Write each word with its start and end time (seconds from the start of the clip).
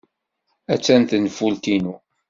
Attan 0.73 1.03
tenfult-inu. 1.09 1.93